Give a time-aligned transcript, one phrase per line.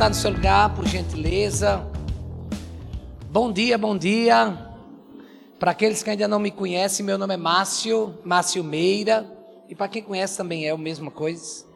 [0.00, 1.86] sentar no seu lugar, por gentileza.
[3.30, 4.56] Bom dia, bom dia.
[5.58, 9.30] Para aqueles que ainda não me conhecem, meu nome é Márcio, Márcio Meira.
[9.68, 11.66] E para quem conhece também é a mesma coisa.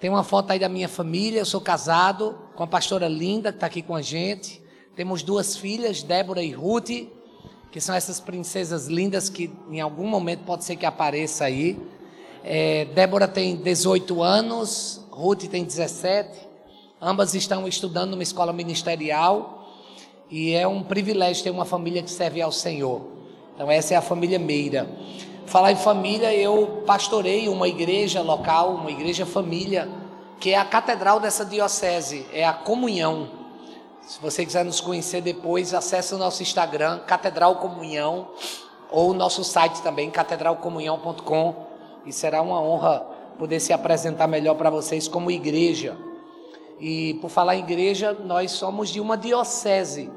[0.00, 3.56] Tem uma foto aí da minha família, eu sou casado com a pastora Linda, que
[3.58, 4.62] está aqui com a gente.
[4.96, 7.08] Temos duas filhas, Débora e Ruth,
[7.70, 11.78] que são essas princesas lindas que em algum momento pode ser que apareça aí.
[12.42, 16.51] É, Débora tem 18 anos, Ruth tem 17.
[17.04, 19.66] Ambas estão estudando numa escola ministerial
[20.30, 23.02] e é um privilégio ter uma família que serve ao Senhor.
[23.52, 24.88] Então, essa é a família Meira.
[25.44, 29.88] Falar em família, eu pastorei uma igreja local, uma igreja família,
[30.38, 33.30] que é a catedral dessa diocese, é a comunhão.
[34.02, 38.28] Se você quiser nos conhecer depois, acesse o nosso Instagram, Catedral Comunhão,
[38.92, 41.66] ou o nosso site também, catedralcomunhão.com
[42.06, 43.00] e será uma honra
[43.40, 45.96] poder se apresentar melhor para vocês como igreja.
[46.84, 50.10] E por falar em igreja, nós somos de uma diocese,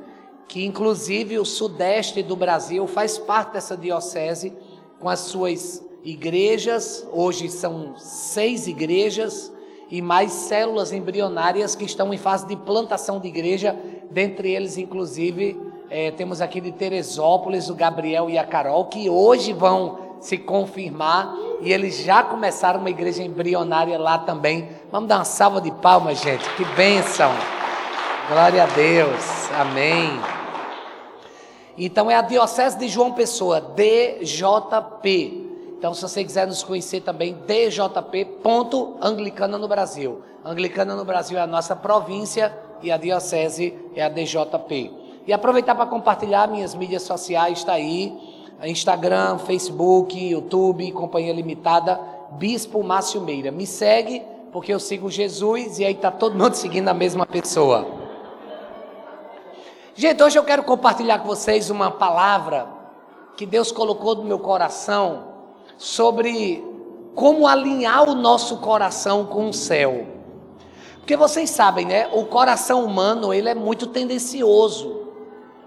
[0.47, 4.51] que inclusive o sudeste do Brasil faz parte dessa diocese,
[4.99, 9.53] com as suas igrejas, hoje são seis igrejas,
[9.91, 13.77] e mais células embrionárias que estão em fase de plantação de igreja,
[14.09, 19.53] dentre eles, inclusive, é, temos aqui de Teresópolis o Gabriel e a Carol, que hoje
[19.53, 21.35] vão se confirmar.
[21.61, 24.67] E eles já começaram uma igreja embrionária lá também.
[24.95, 26.49] Vamos dar uma salva de palmas, gente.
[26.55, 27.29] Que bênção.
[28.29, 29.51] Glória a Deus.
[29.51, 30.17] Amém.
[31.77, 35.49] Então é a Diocese de João Pessoa, DJP.
[35.77, 38.37] Então, se você quiser nos conhecer também, DJP,
[39.01, 40.21] Anglicana no Brasil.
[40.45, 44.93] Anglicana no Brasil é a nossa província e a Diocese é a DJP.
[45.27, 48.17] E aproveitar para compartilhar minhas mídias sociais, está aí
[48.63, 51.99] Instagram, Facebook, YouTube, Companhia Limitada,
[52.31, 53.51] Bispo Márcio Meira.
[53.51, 54.23] Me segue,
[54.55, 57.85] porque eu sigo Jesus e aí está todo mundo seguindo a mesma pessoa.
[59.93, 62.65] Gente, hoje eu quero compartilhar com vocês uma palavra
[63.35, 65.25] que Deus colocou no meu coração
[65.77, 66.63] sobre
[67.13, 70.07] como alinhar o nosso coração com o céu.
[70.99, 72.07] Porque vocês sabem, né?
[72.13, 75.09] O coração humano, ele é muito tendencioso.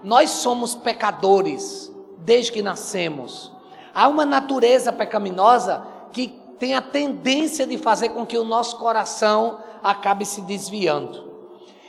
[0.03, 3.51] Nós somos pecadores desde que nascemos.
[3.93, 9.59] Há uma natureza pecaminosa que tem a tendência de fazer com que o nosso coração
[9.81, 11.29] acabe se desviando.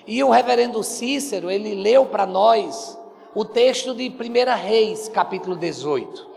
[0.06, 2.96] E o reverendo Cícero, ele leu para nós
[3.34, 6.30] o texto de 1 Reis, capítulo 18.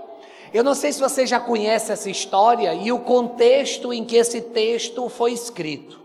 [0.54, 4.42] Eu não sei se você já conhece essa história e o contexto em que esse
[4.42, 6.00] texto foi escrito.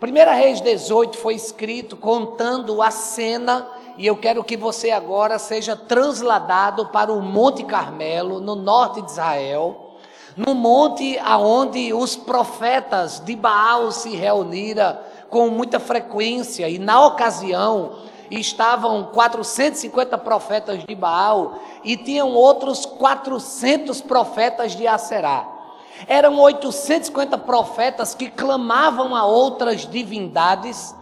[0.00, 5.74] 1 Reis 18 foi escrito contando a cena e eu quero que você agora seja
[5.74, 9.87] transladado para o Monte Carmelo, no norte de Israel,
[10.38, 14.96] no monte aonde os profetas de Baal se reuniram
[15.28, 17.96] com muita frequência e na ocasião
[18.30, 25.44] estavam 450 profetas de Baal e tinham outros 400 profetas de Aserá.
[26.06, 30.94] Eram 850 profetas que clamavam a outras divindades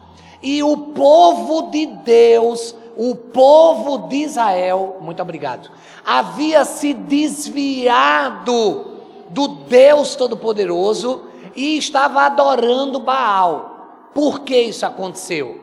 [0.43, 5.71] e o povo de Deus o povo de Israel, muito obrigado,
[6.03, 8.96] havia se desviado
[9.31, 14.11] do Deus Todo-Poderoso e estava adorando Baal.
[14.15, 15.61] Por que isso aconteceu?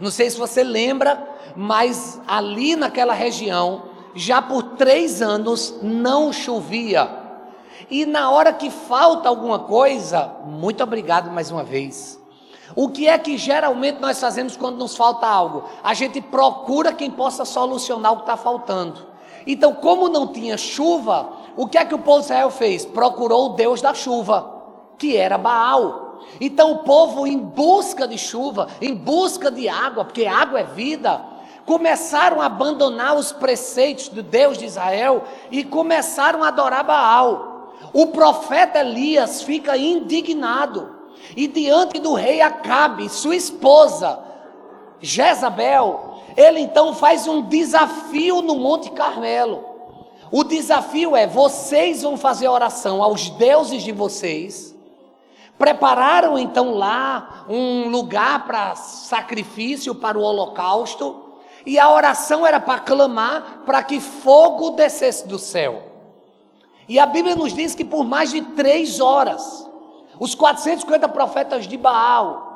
[0.00, 3.82] Não sei se você lembra, mas ali naquela região,
[4.14, 7.08] já por três anos não chovia.
[7.90, 12.20] E na hora que falta alguma coisa, muito obrigado mais uma vez.
[12.74, 15.64] O que é que geralmente nós fazemos quando nos falta algo?
[15.84, 19.06] A gente procura quem possa solucionar o que está faltando.
[19.46, 22.84] Então, como não tinha chuva, o que é que o povo de Israel fez?
[22.84, 24.62] Procurou o Deus da chuva,
[24.98, 26.20] que era Baal.
[26.40, 31.20] Então, o povo, em busca de chuva, em busca de água, porque água é vida,
[31.66, 37.74] começaram a abandonar os preceitos do Deus de Israel e começaram a adorar Baal.
[37.92, 40.96] O profeta Elias fica indignado.
[41.36, 44.18] E diante do rei Acabe, sua esposa,
[45.00, 49.71] Jezabel, ele então faz um desafio no Monte Carmelo.
[50.32, 54.74] O desafio é: vocês vão fazer oração aos deuses de vocês.
[55.58, 61.34] Prepararam então lá um lugar para sacrifício, para o holocausto,
[61.66, 65.82] e a oração era para clamar para que fogo descesse do céu.
[66.88, 69.70] E a Bíblia nos diz que por mais de três horas,
[70.18, 72.51] os 450 profetas de Baal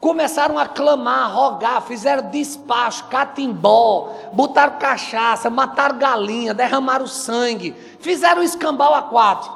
[0.00, 8.42] começaram a clamar, a rogar, fizeram despacho, catimbó, botaram cachaça, mataram galinha, derramaram sangue, fizeram
[8.42, 9.50] escambau a quatro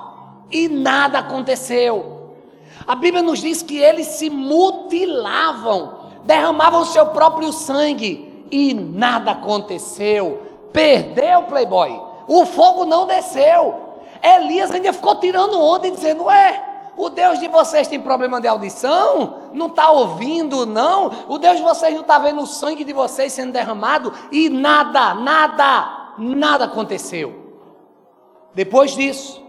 [0.51, 2.35] e nada aconteceu.
[2.87, 10.43] A Bíblia nos diz que eles se mutilavam derramavam seu próprio sangue e nada aconteceu.
[10.73, 12.01] Perdeu, Playboy.
[12.27, 13.75] O fogo não desceu.
[14.23, 16.63] Elias ainda ficou tirando onda e dizendo: Ué,
[16.97, 19.51] o Deus de vocês tem problema de audição?
[19.53, 21.11] Não está ouvindo, não?
[21.29, 24.13] O Deus de vocês não está vendo o sangue de vocês sendo derramado?
[24.31, 27.55] E nada, nada, nada aconteceu.
[28.55, 29.43] Depois disso,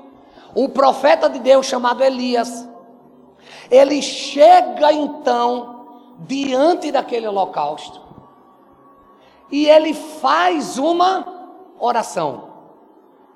[0.56, 2.68] o profeta de Deus chamado Elias,
[3.70, 5.86] ele chega então
[6.20, 8.02] diante daquele holocausto
[9.52, 11.26] e ele faz uma
[11.78, 12.54] oração.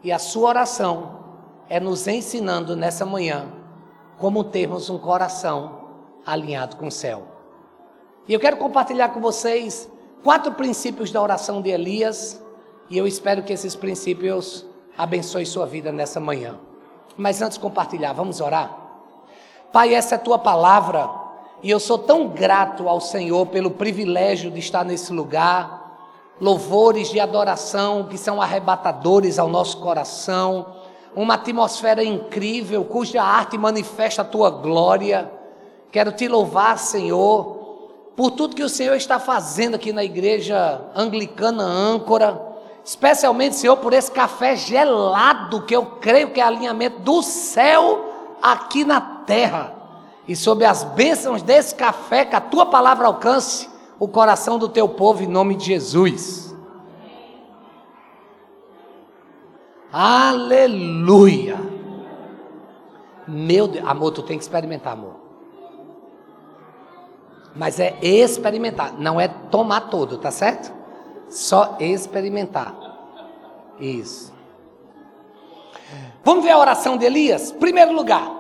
[0.02, 1.20] E a sua oração
[1.68, 3.57] é nos ensinando nessa manhã
[4.18, 5.88] como termos um coração
[6.26, 7.24] alinhado com o céu.
[8.28, 9.90] E eu quero compartilhar com vocês
[10.24, 12.42] quatro princípios da oração de Elias,
[12.90, 14.66] e eu espero que esses princípios
[14.98, 16.60] abençoem sua vida nessa manhã.
[17.16, 18.76] Mas antes de compartilhar, vamos orar?
[19.72, 21.10] Pai, essa é a tua palavra,
[21.62, 25.86] e eu sou tão grato ao Senhor pelo privilégio de estar nesse lugar.
[26.40, 30.77] Louvores de adoração que são arrebatadores ao nosso coração
[31.18, 35.32] uma atmosfera incrível, cuja arte manifesta a tua glória.
[35.92, 41.64] Quero te louvar, Senhor, por tudo que o Senhor está fazendo aqui na igreja anglicana
[41.64, 42.40] âncora,
[42.86, 48.86] especialmente, Senhor, por esse café gelado que eu creio que é alinhamento do céu aqui
[48.86, 49.74] na terra.
[50.28, 53.68] E sob as bênçãos desse café, que a tua palavra alcance
[54.00, 56.47] o coração do teu povo em nome de Jesus.
[60.00, 61.58] Aleluia.
[63.28, 65.16] Meu Deus, amor, tu tem que experimentar, amor.
[67.56, 70.72] Mas é experimentar, não é tomar todo, tá certo?
[71.30, 72.76] Só experimentar.
[73.80, 74.32] Isso.
[76.24, 77.52] Vamos ver a oração de Elias?
[77.52, 78.32] Primeiro lugar,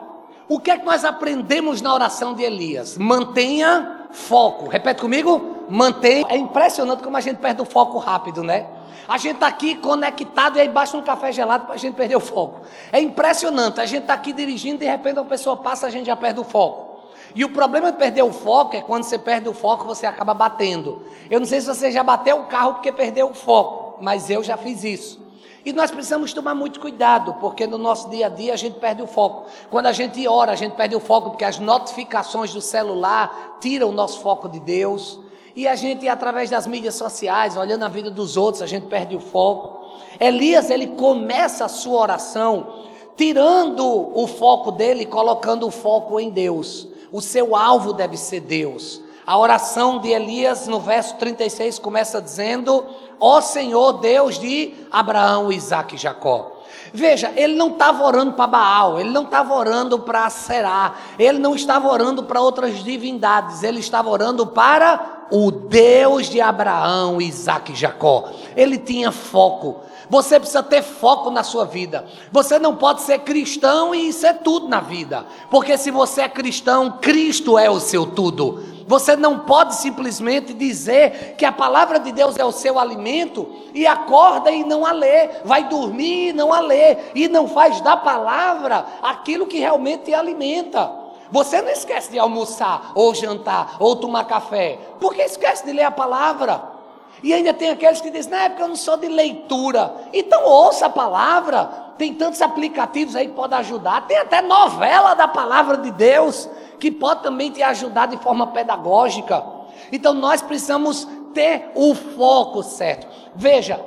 [0.47, 2.99] o que é que nós aprendemos na oração de Elias?
[2.99, 4.67] Mantenha foco.
[4.67, 5.65] Repete comigo.
[5.67, 6.23] Mantenha.
[6.29, 8.76] É impressionante como a gente perde o foco rápido, né?
[9.07, 12.17] A gente está aqui conectado e aí baixa um café gelado para a gente perder
[12.17, 12.61] o foco.
[12.91, 13.79] É impressionante.
[13.79, 16.43] A gente está aqui dirigindo, de repente uma pessoa passa, a gente já perde o
[16.43, 16.87] foco.
[17.33, 20.33] E o problema de perder o foco é quando você perde o foco, você acaba
[20.33, 21.03] batendo.
[21.29, 24.43] Eu não sei se você já bateu o carro porque perdeu o foco, mas eu
[24.43, 25.27] já fiz isso.
[25.63, 29.01] E nós precisamos tomar muito cuidado, porque no nosso dia a dia a gente perde
[29.01, 29.47] o foco.
[29.69, 33.89] Quando a gente ora, a gente perde o foco, porque as notificações do celular tiram
[33.89, 35.19] o nosso foco de Deus.
[35.57, 39.15] E a gente, através das mídias sociais, olhando a vida dos outros, a gente perde
[39.15, 39.97] o foco.
[40.19, 46.87] Elias, ele começa a sua oração tirando o foco dele, colocando o foco em Deus.
[47.11, 49.01] O seu alvo deve ser Deus.
[49.25, 52.85] A oração de Elias, no verso 36, começa dizendo:
[53.19, 56.51] Ó Senhor, Deus de Abraão, Isaac e Jacó.
[56.93, 61.55] Veja, ele não estava orando para Baal, ele não estava orando para Será, ele não
[61.55, 67.75] estava orando para outras divindades, ele estava orando para o Deus de Abraão, Isaac e
[67.75, 68.29] Jacó.
[68.55, 69.81] Ele tinha foco.
[70.09, 72.05] Você precisa ter foco na sua vida.
[72.31, 75.25] Você não pode ser cristão e ser tudo na vida.
[75.51, 78.63] Porque se você é cristão, Cristo é o seu tudo.
[78.87, 83.85] Você não pode simplesmente dizer que a palavra de Deus é o seu alimento e
[83.85, 87.97] acorda e não a lê, vai dormir e não a lê, e não faz da
[87.97, 91.06] palavra aquilo que realmente te alimenta.
[91.31, 95.91] Você não esquece de almoçar, ou jantar, ou tomar café, porque esquece de ler a
[95.91, 96.77] palavra.
[97.23, 99.93] E ainda tem aqueles que dizem, não é porque eu não sou de leitura.
[100.13, 101.65] Então ouça a palavra.
[101.97, 104.05] Tem tantos aplicativos aí que podem ajudar.
[104.05, 106.47] Tem até novela da palavra de Deus
[106.79, 109.43] que pode também te ajudar de forma pedagógica.
[109.91, 113.07] Então nós precisamos ter o foco certo.
[113.35, 113.83] Veja,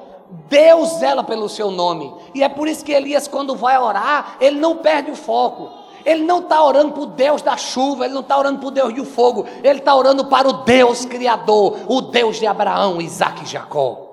[0.48, 2.12] Deus zela pelo seu nome.
[2.34, 5.79] E é por isso que Elias, quando vai orar, ele não perde o foco.
[6.04, 8.70] Ele não está orando para o Deus da chuva, ele não está orando para o
[8.70, 13.44] Deus do fogo, ele está orando para o Deus Criador, o Deus de Abraão, Isaac
[13.44, 14.08] e Jacó.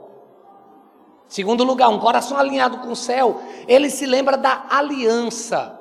[1.28, 5.80] Segundo lugar, um coração alinhado com o céu, ele se lembra da aliança.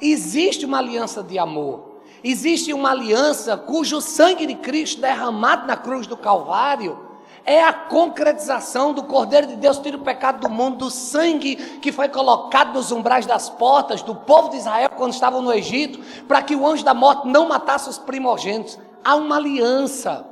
[0.00, 6.06] Existe uma aliança de amor, existe uma aliança cujo sangue de Cristo derramado na cruz
[6.06, 7.11] do Calvário
[7.44, 11.90] é a concretização do Cordeiro de Deus tira o pecado do mundo, do sangue que
[11.90, 16.42] foi colocado nos umbrais das portas do povo de Israel quando estavam no Egito, para
[16.42, 18.78] que o anjo da morte não matasse os primogênitos.
[19.04, 20.26] Há uma aliança.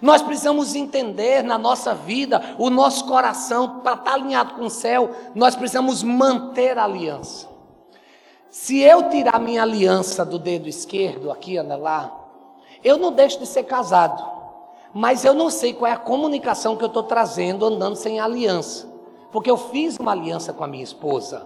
[0.00, 5.10] Nós precisamos entender na nossa vida, o nosso coração, para estar alinhado com o céu,
[5.34, 7.48] nós precisamos manter a aliança.
[8.50, 12.10] Se eu tirar minha aliança do dedo esquerdo, aqui, anda lá,
[12.82, 14.33] eu não deixo de ser casado
[14.94, 18.88] mas eu não sei qual é a comunicação que eu estou trazendo andando sem aliança.
[19.32, 21.44] Porque eu fiz uma aliança com a minha esposa.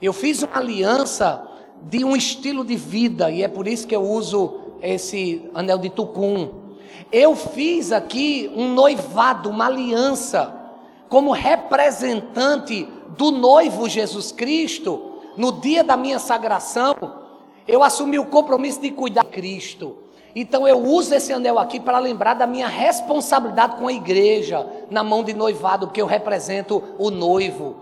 [0.00, 1.48] Eu fiz uma aliança
[1.82, 5.88] de um estilo de vida, e é por isso que eu uso esse anel de
[5.88, 6.50] tucum.
[7.10, 10.54] Eu fiz aqui um noivado, uma aliança,
[11.08, 16.94] como representante do noivo Jesus Cristo, no dia da minha sagração,
[17.66, 19.96] eu assumi o compromisso de cuidar de Cristo.
[20.38, 25.02] Então eu uso esse anel aqui para lembrar da minha responsabilidade com a igreja, na
[25.02, 27.74] mão de noivado, porque eu represento o noivo.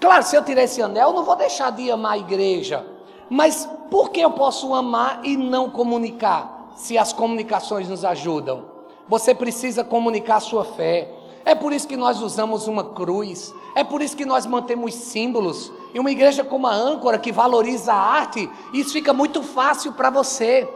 [0.00, 2.82] Claro, se eu tirar esse anel, eu não vou deixar de amar a igreja.
[3.28, 8.64] Mas por que eu posso amar e não comunicar, se as comunicações nos ajudam?
[9.06, 11.12] Você precisa comunicar a sua fé.
[11.44, 13.52] É por isso que nós usamos uma cruz.
[13.74, 15.70] É por isso que nós mantemos símbolos.
[15.92, 20.08] E uma igreja como a âncora, que valoriza a arte, isso fica muito fácil para
[20.08, 20.66] você.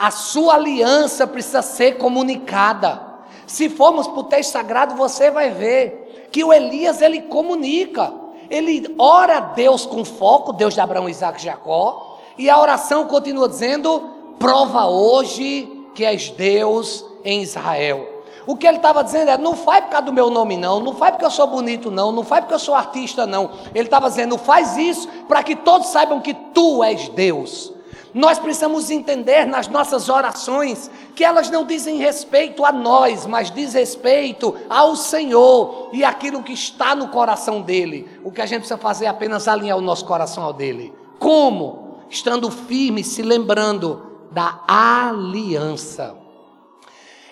[0.00, 3.02] A sua aliança precisa ser comunicada.
[3.46, 8.10] Se formos para o texto sagrado, você vai ver que o Elias ele comunica.
[8.48, 13.04] Ele ora a Deus com foco, Deus de Abraão, Isaac e Jacó, e a oração
[13.08, 18.08] continua dizendo: prova hoje que és Deus em Israel.
[18.46, 20.94] O que ele estava dizendo é: não faz por causa do meu nome, não, não
[20.94, 23.50] faz porque eu sou bonito, não, não faz porque eu sou artista, não.
[23.74, 27.78] Ele estava dizendo: faz isso para que todos saibam que tu és Deus.
[28.12, 33.74] Nós precisamos entender nas nossas orações que elas não dizem respeito a nós, mas diz
[33.74, 38.08] respeito ao Senhor e aquilo que está no coração dele.
[38.24, 40.92] O que a gente precisa fazer é apenas alinhar o nosso coração ao dele.
[41.18, 42.00] Como?
[42.08, 44.02] Estando firme, se lembrando
[44.32, 46.16] da aliança.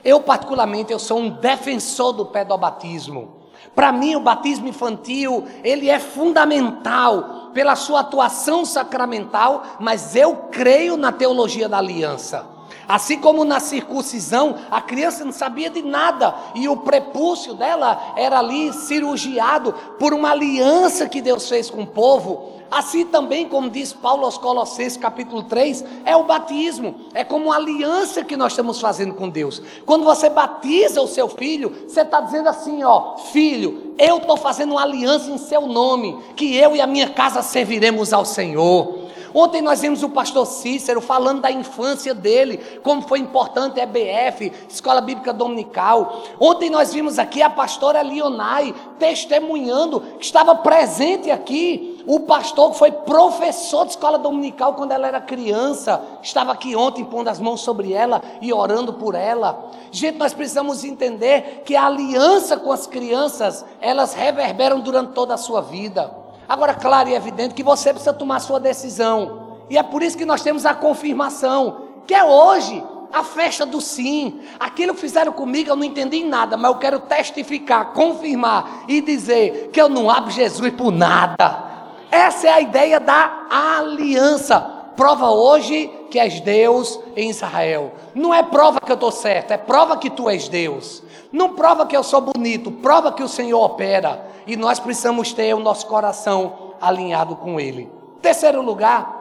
[0.05, 3.39] Eu, particularmente, eu sou um defensor do pedobatismo.
[3.75, 10.97] Para mim, o batismo infantil, ele é fundamental pela sua atuação sacramental, mas eu creio
[10.97, 12.59] na teologia da aliança.
[12.89, 18.39] Assim como na circuncisão, a criança não sabia de nada e o prepúcio dela era
[18.39, 22.58] ali cirurgiado por uma aliança que Deus fez com o povo.
[22.71, 27.57] Assim também, como diz Paulo aos Colossenses, capítulo 3, é o batismo, é como uma
[27.57, 29.63] aliança que nós estamos fazendo com Deus.
[29.87, 34.73] Quando você batiza o seu filho, você está dizendo assim: ó, filho, eu estou fazendo
[34.73, 38.98] uma aliança em seu nome, que eu e a minha casa serviremos ao Senhor.
[39.39, 44.53] Ontem nós vimos o pastor Cícero falando da infância dele, como foi importante a EBF,
[44.69, 46.25] Escola Bíblica Dominical.
[46.41, 52.03] Ontem nós vimos aqui a pastora Lionai testemunhando que estava presente aqui.
[52.05, 57.05] O pastor que foi professor de escola dominical quando ela era criança, estava aqui ontem
[57.05, 59.71] pondo as mãos sobre ela e orando por ela.
[59.93, 65.39] Gente, nós precisamos entender que a aliança com as crianças, elas reverberam durante toda a
[65.39, 66.27] sua vida.
[66.49, 69.59] Agora, claro e evidente que você precisa tomar sua decisão.
[69.69, 73.81] E é por isso que nós temos a confirmação, que é hoje a festa do
[73.81, 74.41] sim.
[74.59, 79.71] Aquilo que fizeram comigo eu não entendi nada, mas eu quero testificar, confirmar e dizer
[79.73, 81.65] que eu não abro Jesus por nada.
[82.11, 84.61] Essa é a ideia da aliança.
[84.97, 87.93] Prova hoje que és Deus em Israel.
[88.15, 91.03] Não é prova que eu estou certo, é prova que tu és Deus.
[91.31, 95.55] Não prova que eu sou bonito, prova que o Senhor opera e nós precisamos ter
[95.55, 97.91] o nosso coração alinhado com Ele.
[98.23, 99.19] Terceiro lugar,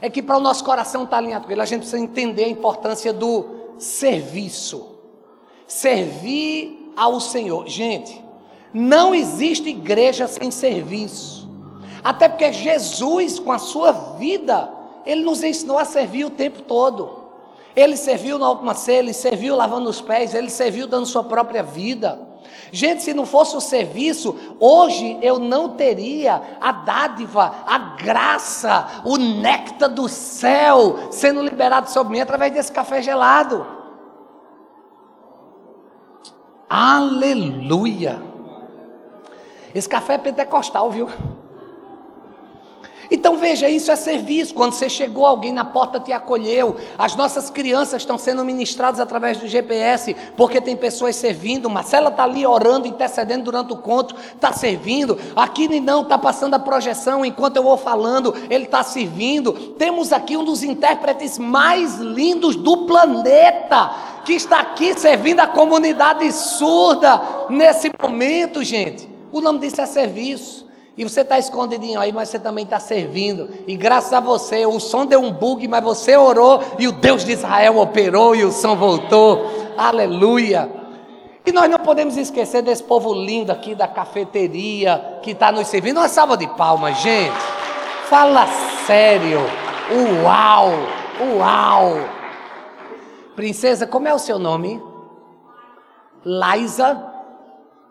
[0.00, 2.48] é que para o nosso coração estar alinhado com Ele, a gente precisa entender a
[2.48, 3.44] importância do
[3.78, 4.96] serviço.
[5.66, 7.66] Servir ao Senhor.
[7.68, 8.24] Gente,
[8.72, 11.48] não existe igreja sem serviço.
[12.02, 14.72] Até porque Jesus, com a sua vida,
[15.08, 17.26] ele nos ensinou a servir o tempo todo.
[17.74, 21.62] Ele serviu na última ceia, ele serviu lavando os pés, ele serviu dando sua própria
[21.62, 22.20] vida.
[22.70, 29.16] Gente, se não fosse o serviço, hoje eu não teria a dádiva, a graça, o
[29.16, 33.66] néctar do céu sendo liberado sobre mim através desse café gelado.
[36.68, 38.22] Aleluia!
[39.74, 41.08] Esse café é pentecostal, viu?
[43.10, 44.54] Então veja, isso é serviço.
[44.54, 46.76] Quando você chegou, alguém na porta te acolheu.
[46.98, 51.70] As nossas crianças estão sendo ministradas através do GPS, porque tem pessoas servindo.
[51.70, 55.18] Marcela está ali orando, intercedendo durante o conto, está servindo.
[55.34, 59.52] Aqui não está passando a projeção enquanto eu vou falando, ele está servindo.
[59.78, 63.90] Temos aqui um dos intérpretes mais lindos do planeta,
[64.24, 69.08] que está aqui servindo a comunidade surda nesse momento, gente.
[69.32, 70.67] O nome disso é serviço.
[70.98, 73.48] E você está escondidinho aí, mas você também está servindo.
[73.68, 77.24] E graças a você, o som deu um bug, mas você orou e o Deus
[77.24, 79.48] de Israel operou e o som voltou.
[79.76, 80.68] Aleluia.
[81.46, 85.98] E nós não podemos esquecer desse povo lindo aqui da cafeteria que está nos servindo.
[85.98, 87.38] Uma salva de palmas, gente.
[88.10, 88.48] Fala
[88.84, 89.38] sério.
[90.24, 90.72] Uau!
[91.36, 91.94] Uau!
[93.36, 94.82] Princesa, como é o seu nome?
[96.26, 97.06] Liza.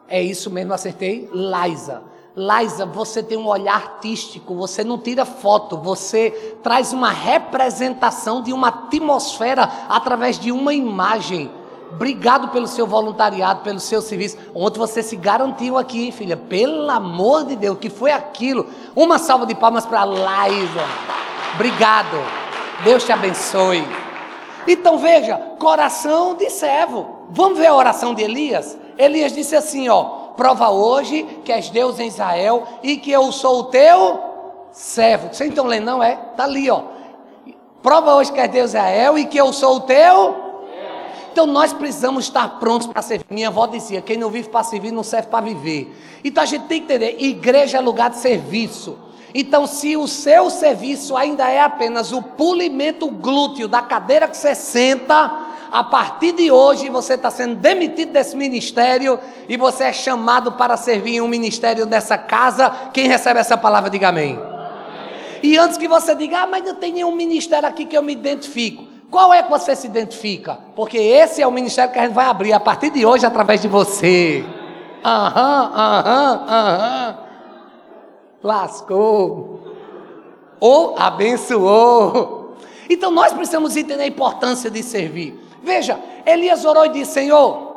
[0.09, 1.29] É isso mesmo, acertei?
[1.31, 2.16] Liza.
[2.37, 6.29] Liza, você tem um olhar artístico, você não tira foto, você
[6.61, 11.49] traz uma representação de uma atmosfera através de uma imagem.
[11.91, 14.37] Obrigado pelo seu voluntariado, pelo seu serviço.
[14.53, 16.37] Ontem você se garantiu aqui, filha.
[16.37, 18.67] Pelo amor de Deus, que foi aquilo?
[18.95, 20.85] Uma salva de palmas para Laisa.
[21.55, 22.17] Obrigado.
[22.83, 23.83] Deus te abençoe.
[24.67, 27.25] Então veja, coração de servo.
[27.31, 28.77] Vamos ver a oração de Elias?
[28.95, 33.59] Elias disse assim, ó: "Prova hoje que és Deus em Israel e que eu sou
[33.59, 34.19] o teu
[34.71, 35.33] servo".
[35.33, 36.15] Você então lê não é?
[36.37, 36.83] Tá ali, ó.
[37.83, 40.47] Prova hoje que és Deus em Israel e que eu sou o teu
[41.37, 43.27] então nós precisamos estar prontos para servir.
[43.29, 45.95] Minha avó dizia: quem não vive para servir não serve para viver.
[46.23, 48.97] Então a gente tem que entender: igreja é lugar de serviço.
[49.35, 54.55] Então, se o seu serviço ainda é apenas o polimento glúteo da cadeira que você
[54.55, 55.31] senta,
[55.71, 60.77] a partir de hoje você está sendo demitido desse ministério e você é chamado para
[60.77, 62.69] servir em um ministério dessa casa.
[62.93, 64.39] Quem recebe essa palavra, diga amém.
[65.43, 68.13] E antes que você diga, ah, mas não tem nenhum ministério aqui que eu me
[68.13, 68.85] identifico.
[69.09, 70.57] Qual é que você se identifica?
[70.75, 73.61] Porque esse é o ministério que a gente vai abrir a partir de hoje através
[73.61, 74.43] de você.
[75.03, 77.17] Aham, aham, aham.
[78.43, 79.61] Lascou.
[80.59, 82.55] Ou abençoou.
[82.89, 85.46] Então nós precisamos entender a importância de servir.
[85.63, 87.75] Veja, Elias orou e disse: Senhor,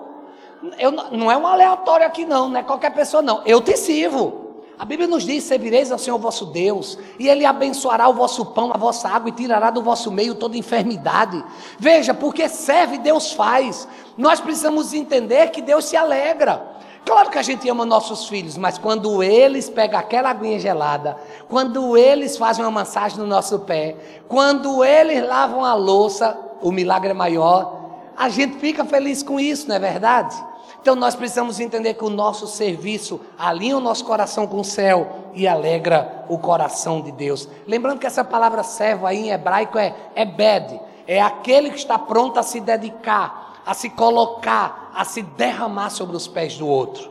[0.78, 3.42] eu, não é um aleatório aqui, não, não é qualquer pessoa, não.
[3.44, 4.50] Eu te sirvo.
[4.78, 8.70] A Bíblia nos diz: servireis ao Senhor vosso Deus, e Ele abençoará o vosso pão,
[8.72, 11.44] a vossa água, e tirará do vosso meio toda enfermidade.
[11.78, 13.86] Veja, porque serve, Deus faz.
[14.16, 16.80] Nós precisamos entender que Deus se alegra.
[17.04, 21.16] Claro que a gente ama nossos filhos, mas quando eles pegam aquela aguinha gelada,
[21.48, 23.96] quando eles fazem uma massagem no nosso pé,
[24.28, 27.80] quando eles lavam a louça, o milagre é maior.
[28.16, 30.36] A gente fica feliz com isso, não é verdade?
[30.80, 35.30] Então nós precisamos entender que o nosso serviço alinha o nosso coração com o céu
[35.34, 37.48] e alegra o coração de Deus.
[37.66, 42.38] Lembrando que essa palavra servo aí em hebraico é ebed, é aquele que está pronto
[42.38, 47.10] a se dedicar, a se colocar, a se derramar sobre os pés do outro.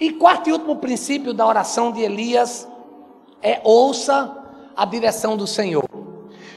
[0.00, 2.66] E quarto e último princípio da oração de Elias
[3.40, 4.36] é ouça
[4.76, 5.84] a direção do Senhor.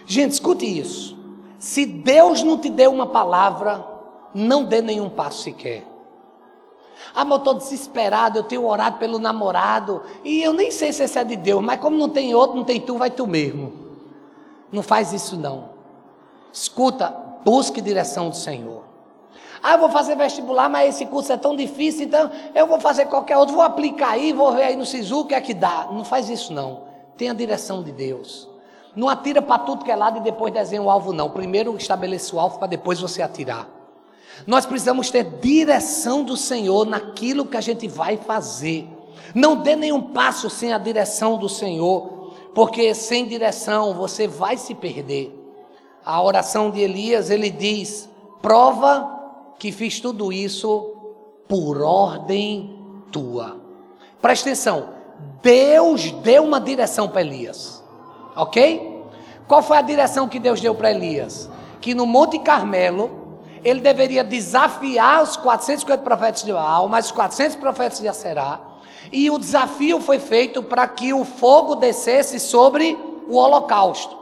[0.05, 1.16] Gente, escute isso.
[1.59, 3.85] Se Deus não te deu uma palavra,
[4.33, 5.83] não dê nenhum passo sequer.
[7.13, 11.03] Ah, mas eu estou desesperado, eu tenho orado pelo namorado, e eu nem sei se
[11.03, 13.73] esse é de Deus, mas como não tem outro, não tem tu, vai tu mesmo.
[14.71, 15.69] Não faz isso não.
[16.51, 18.83] Escuta, busque direção do Senhor.
[19.61, 23.05] Ah, eu vou fazer vestibular, mas esse curso é tão difícil, então eu vou fazer
[23.05, 25.87] qualquer outro, vou aplicar aí, vou ver aí no SISU o que é que dá.
[25.91, 26.83] Não faz isso não.
[27.17, 28.47] Tenha a direção de Deus.
[28.97, 31.29] Não atira para tudo que é lado e depois desenha o alvo, não.
[31.29, 33.69] Primeiro estabeleça o alvo para depois você atirar.
[34.47, 38.89] Nós precisamos ter direção do Senhor naquilo que a gente vai fazer.
[39.35, 44.73] Não dê nenhum passo sem a direção do Senhor, porque sem direção você vai se
[44.73, 45.31] perder.
[46.03, 48.09] A oração de Elias, ele diz:
[48.41, 49.15] prova
[49.59, 50.91] que fiz tudo isso
[51.47, 52.79] por ordem
[53.11, 53.57] tua.
[54.19, 54.89] Presta atenção,
[55.43, 57.83] Deus deu uma direção para Elias,
[58.37, 59.03] ok?
[59.47, 61.49] Qual foi a direção que Deus deu para Elias?
[61.81, 67.55] Que no Monte Carmelo, ele deveria desafiar os 450 profetas de Baal, mais os 400
[67.55, 68.59] profetas de Aserá,
[69.11, 72.97] e o desafio foi feito para que o fogo descesse sobre
[73.27, 74.17] o holocausto.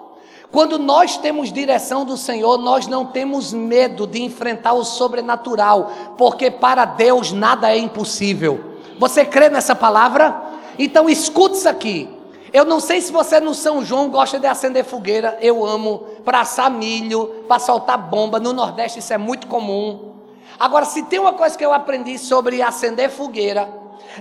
[0.52, 6.50] Quando nós temos direção do Senhor, nós não temos medo de enfrentar o sobrenatural, porque
[6.50, 8.76] para Deus nada é impossível.
[8.98, 10.40] Você crê nessa palavra?
[10.80, 12.15] Então escute isso aqui.
[12.56, 16.40] Eu não sei se você no São João gosta de acender fogueira, eu amo, para
[16.40, 20.14] assar milho, para soltar bomba, no Nordeste isso é muito comum.
[20.58, 23.68] Agora, se tem uma coisa que eu aprendi sobre acender fogueira,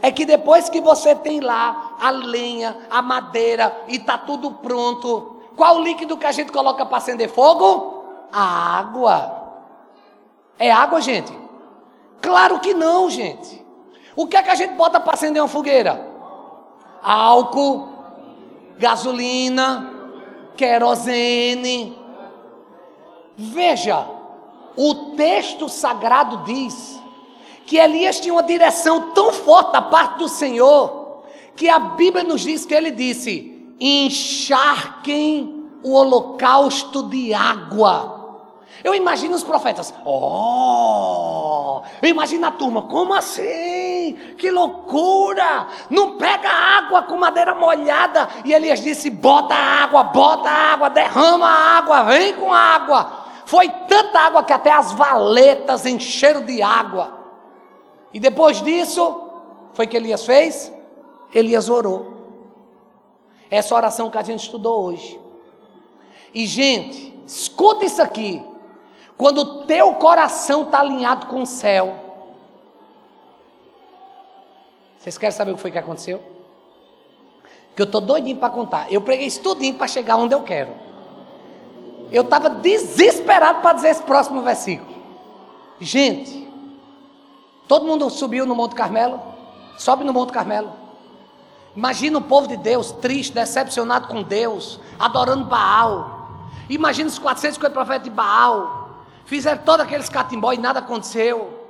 [0.03, 5.37] é que depois que você tem lá a lenha, a madeira e está tudo pronto,
[5.55, 8.05] qual o líquido que a gente coloca para acender fogo?
[8.33, 9.45] A água.
[10.59, 11.33] É água, gente?
[12.21, 13.65] Claro que não, gente.
[14.17, 16.13] O que é que a gente bota para acender uma fogueira?
[17.01, 17.94] Álcool,
[18.79, 19.91] gasolina,
[20.57, 21.97] querosene.
[23.37, 24.07] Veja,
[24.77, 27.01] o texto sagrado diz
[27.67, 31.25] que Elias tinha uma direção tão forte da parte do Senhor,
[31.57, 38.14] que a Bíblia nos diz que ele disse: encharquem o holocausto de água.
[38.85, 44.15] Eu imagino os profetas, oh, eu imagino a turma, como assim?
[44.37, 45.69] Que loucura!
[45.89, 48.29] Não pega água com madeira molhada.
[48.45, 53.25] E Elias disse: bota água, bota água, derrama água, vem com água.
[53.47, 57.19] Foi tanta água que até as valetas encheram de água.
[58.13, 59.31] E depois disso,
[59.73, 60.71] foi que Elias fez?
[61.33, 62.13] Elias orou.
[63.51, 65.19] Essa oração que a gente estudou hoje.
[66.35, 68.53] E gente, escuta isso aqui.
[69.25, 71.95] Quando o teu coração está alinhado com o céu.
[74.99, 76.23] Vocês querem saber o que foi que aconteceu?
[77.75, 78.93] Que eu estou doidinho para contar.
[78.93, 80.75] Eu preguei isso tudinho para chegar onde eu quero.
[82.13, 84.95] Eu estava desesperado para dizer esse próximo versículo.
[85.81, 86.47] Gente,
[87.67, 89.23] todo mundo subiu no Monte Carmelo?
[89.79, 90.71] Sobe no Monte Carmelo.
[91.75, 96.51] Imagina o povo de Deus triste, decepcionado com Deus, adorando Baal.
[96.69, 98.84] Imagina os 450 profetas de Baal.
[99.25, 101.65] Fizeram todos aqueles catimbó e nada aconteceu.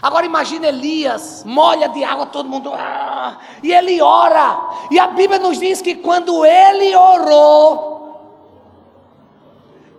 [0.00, 4.60] Agora imagine Elias, molha de água todo mundo, ah, e ele ora.
[4.90, 7.98] E a Bíblia nos diz que quando ele orou,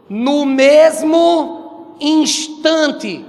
[0.07, 3.25] no mesmo instante,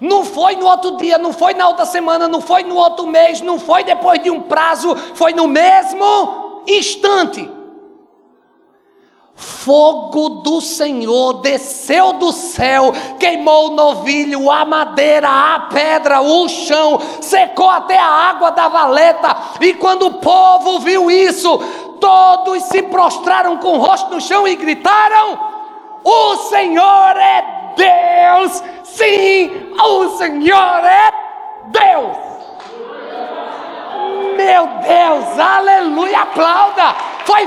[0.00, 3.42] não foi no outro dia, não foi na outra semana, não foi no outro mês,
[3.42, 7.55] não foi depois de um prazo, foi no mesmo instante
[9.36, 16.98] fogo do Senhor desceu do céu, queimou o novilho, a madeira, a pedra, o chão,
[17.20, 19.36] secou até a água da valeta.
[19.60, 21.58] E quando o povo viu isso,
[22.00, 25.38] todos se prostraram com o rosto no chão e gritaram:
[26.02, 28.62] O Senhor é Deus!
[28.84, 31.12] Sim, o Senhor é
[31.66, 32.16] Deus!
[34.36, 36.94] Meu Deus, aleluia, aplauda!
[37.24, 37.46] Foi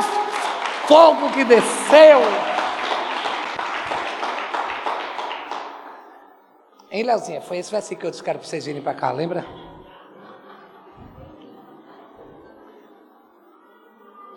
[0.89, 2.19] fogo que desceu.
[6.89, 7.41] Hein, Leozinha?
[7.41, 9.45] Foi esse versículo que eu disse que era para vocês virem para cá, lembra?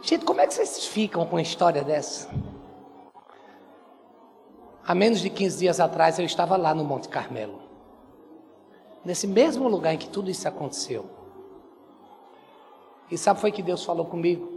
[0.03, 2.29] Gente, como é que vocês ficam com uma história dessa?
[4.87, 7.63] Há menos de 15 dias atrás eu estava lá no Monte Carmelo.
[9.03, 11.07] Nesse mesmo lugar em que tudo isso aconteceu.
[13.11, 14.52] E sabe foi que Deus falou comigo?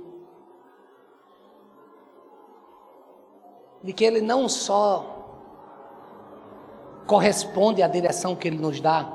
[3.86, 5.06] De que Ele não só
[7.06, 9.08] corresponde à direção que Ele nos dá,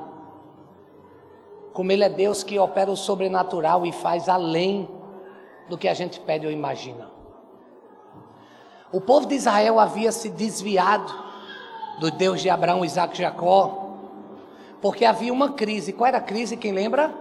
[1.73, 4.89] como Ele é Deus que opera o sobrenatural e faz além
[5.67, 7.11] do que a gente pede ou imagina.
[8.93, 11.13] O povo de Israel havia se desviado
[11.99, 13.97] do Deus de Abraão, Isaac e Jacó,
[14.81, 15.91] porque havia uma crise.
[15.91, 16.55] Qual era a crise?
[16.55, 17.13] Quem lembra?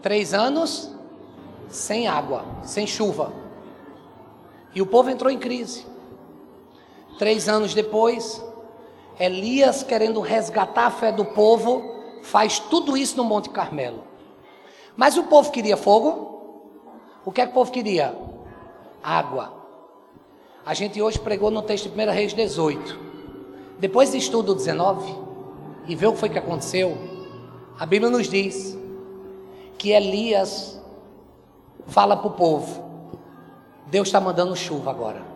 [0.00, 0.94] Três anos
[1.68, 3.32] sem água, sem chuva.
[4.74, 5.87] E o povo entrou em crise.
[7.18, 8.44] Três anos depois,
[9.18, 11.82] Elias, querendo resgatar a fé do povo,
[12.22, 14.04] faz tudo isso no Monte Carmelo.
[14.96, 16.28] Mas o povo queria fogo?
[17.24, 18.16] O que é que o povo queria?
[19.02, 19.52] Água.
[20.64, 22.98] A gente hoje pregou no texto de 1 Reis 18.
[23.78, 25.14] Depois de estudo 19
[25.86, 26.96] e ver o que foi que aconteceu,
[27.78, 28.78] a Bíblia nos diz
[29.76, 30.80] que Elias
[31.86, 32.84] fala para o povo:
[33.86, 35.27] Deus está mandando chuva agora.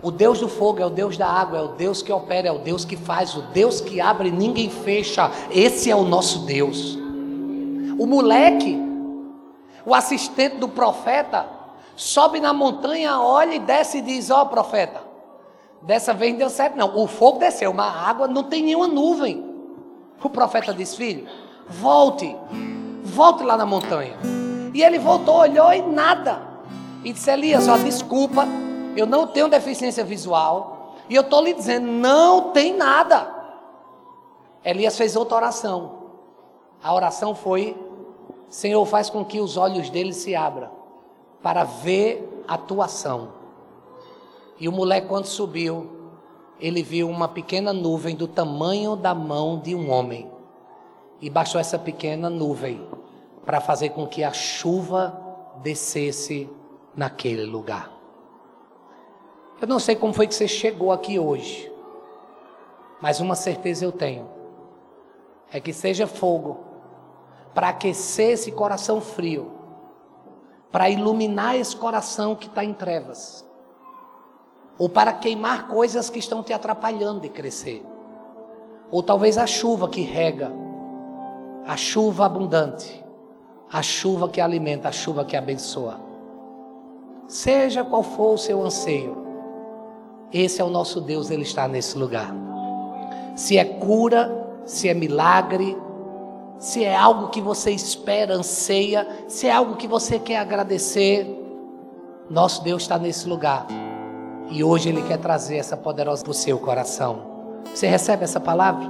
[0.00, 2.52] O Deus do fogo é o Deus da água, é o Deus que opera, é
[2.52, 5.30] o Deus que faz, o Deus que abre e ninguém fecha.
[5.50, 6.96] Esse é o nosso Deus.
[7.98, 8.78] O moleque,
[9.84, 11.46] o assistente do profeta,
[11.96, 15.02] sobe na montanha, olha e desce e diz: Ó, oh, profeta,
[15.82, 16.96] dessa vez não deu certo, não.
[16.96, 19.44] O fogo desceu, mas a água não tem nenhuma nuvem.
[20.22, 21.26] O profeta disse: Filho,
[21.66, 22.36] volte,
[23.02, 24.16] volte lá na montanha.
[24.72, 26.40] E ele voltou, olhou e nada.
[27.04, 28.46] E disse: Elias, ó, desculpa
[28.96, 33.34] eu não tenho deficiência visual, e eu estou lhe dizendo, não tem nada.
[34.64, 35.98] Elias fez outra oração.
[36.82, 37.76] A oração foi:
[38.48, 40.70] Senhor, faz com que os olhos dele se abram
[41.42, 43.32] para ver a tua ação.
[44.58, 45.88] E o moleque, quando subiu,
[46.60, 50.30] ele viu uma pequena nuvem do tamanho da mão de um homem.
[51.20, 52.86] E baixou essa pequena nuvem
[53.44, 55.18] para fazer com que a chuva
[55.62, 56.50] descesse
[56.94, 57.97] naquele lugar.
[59.60, 61.72] Eu não sei como foi que você chegou aqui hoje,
[63.00, 64.28] mas uma certeza eu tenho:
[65.52, 66.58] é que seja fogo
[67.54, 69.50] para aquecer esse coração frio,
[70.70, 73.44] para iluminar esse coração que está em trevas,
[74.78, 77.84] ou para queimar coisas que estão te atrapalhando de crescer,
[78.92, 80.52] ou talvez a chuva que rega,
[81.66, 83.04] a chuva abundante,
[83.72, 86.00] a chuva que alimenta, a chuva que abençoa.
[87.26, 89.27] Seja qual for o seu anseio,
[90.32, 92.34] esse é o nosso Deus, Ele está nesse lugar.
[93.34, 95.76] Se é cura, se é milagre,
[96.58, 101.26] se é algo que você espera, anseia, se é algo que você quer agradecer,
[102.28, 103.66] nosso Deus está nesse lugar.
[104.50, 107.22] E hoje Ele quer trazer essa poderosa para o seu coração.
[107.72, 108.86] Você recebe essa palavra?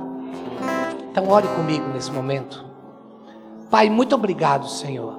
[1.11, 2.65] Então ore comigo nesse momento.
[3.71, 5.15] Pai, muito obrigado, Senhor.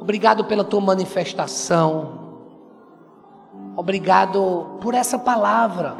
[0.00, 2.23] Obrigado pela tua manifestação
[3.76, 5.96] Obrigado por essa palavra.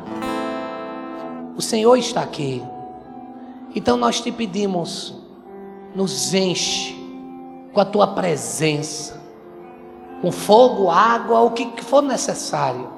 [1.57, 2.63] O Senhor está aqui.
[3.75, 5.15] Então nós te pedimos,
[5.95, 6.95] nos enche
[7.73, 9.21] com a tua presença,
[10.23, 12.89] com fogo, água, o que for necessário.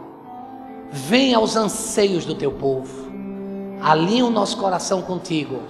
[0.90, 3.06] Venha aos anseios do teu povo.
[3.80, 5.60] Alinhe o nosso coração contigo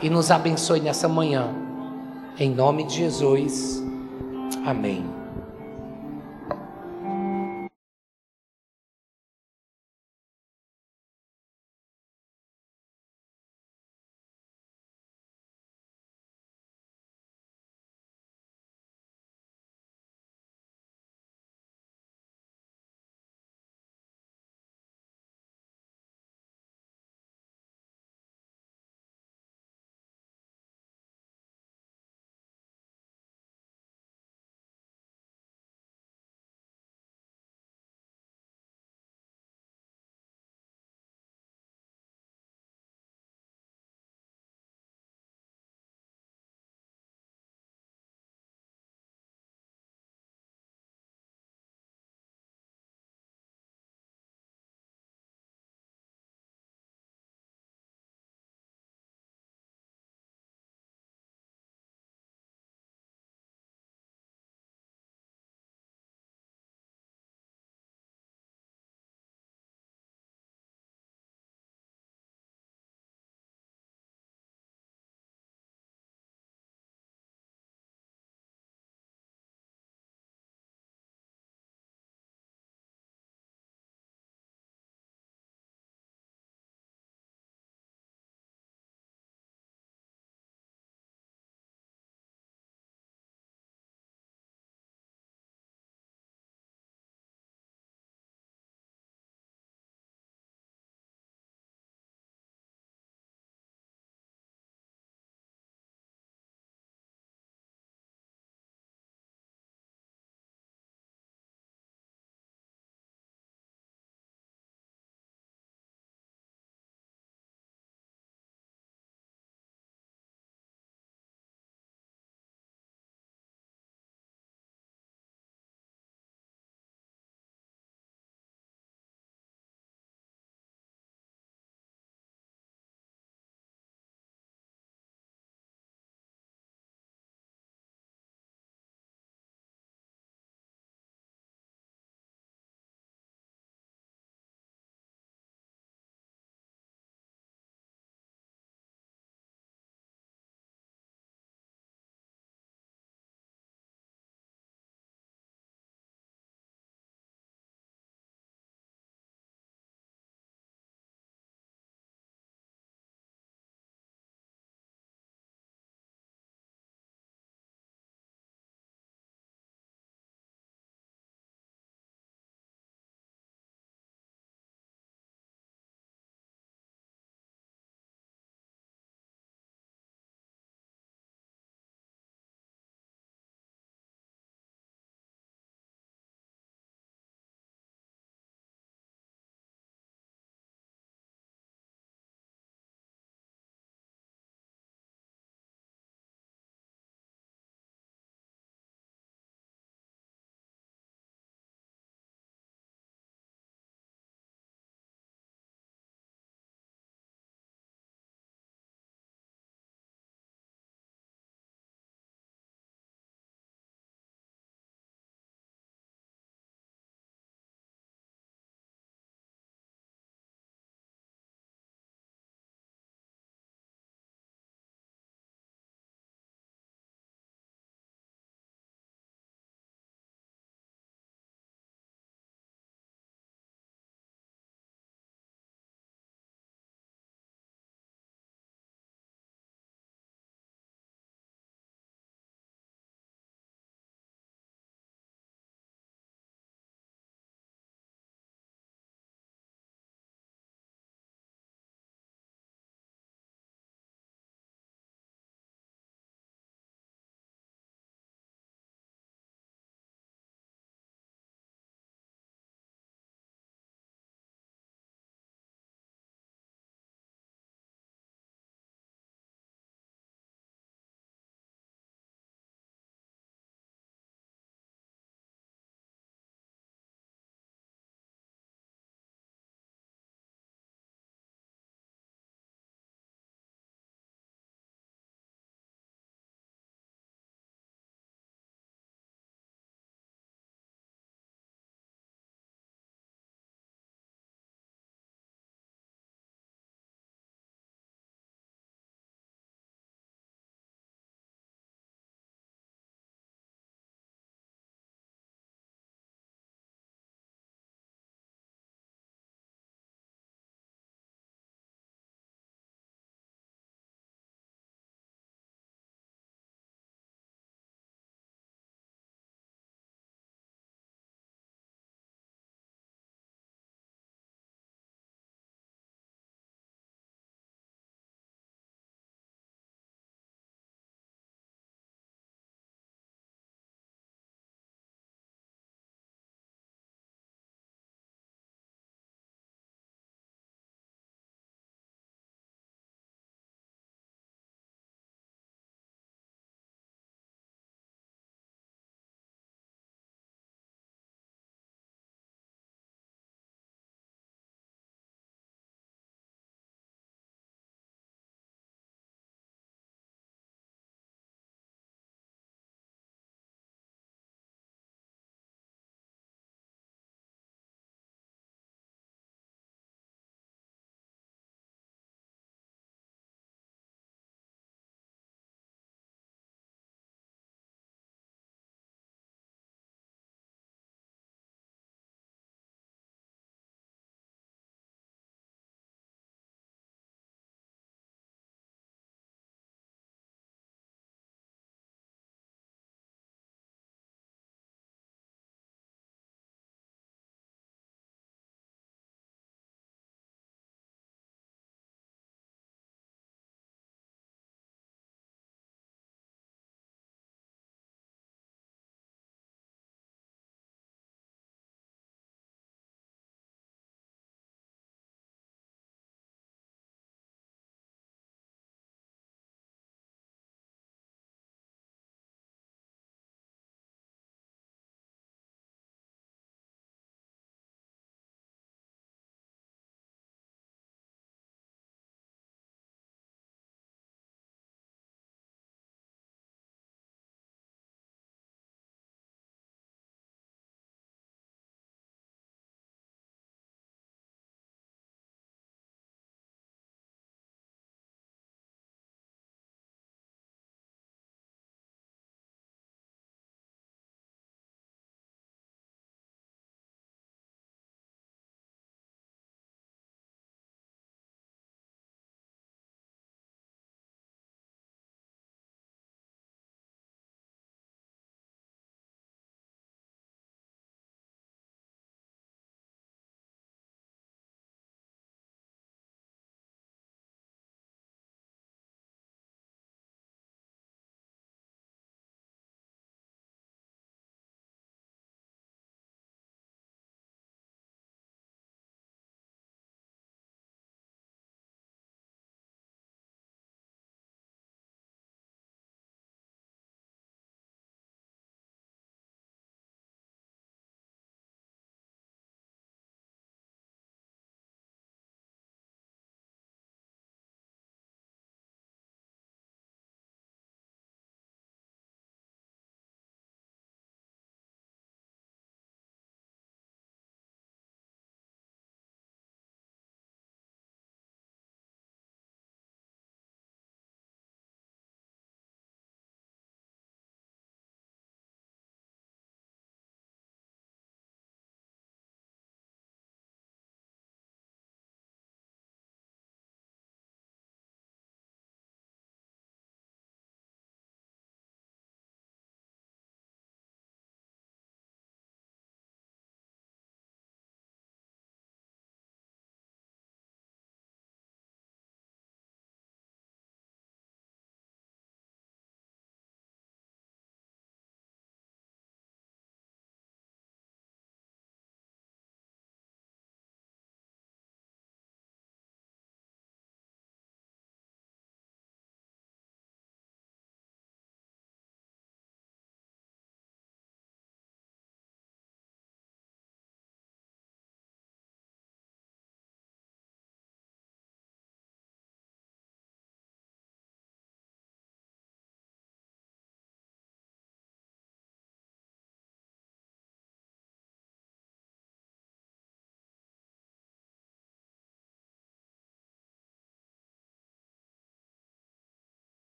[0.00, 1.48] e nos abençoe nessa manhã.
[2.38, 3.82] Em nome de Jesus.
[4.64, 5.17] Amém.